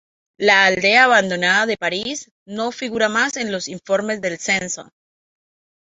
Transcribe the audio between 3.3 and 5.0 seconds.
en los informes del censo.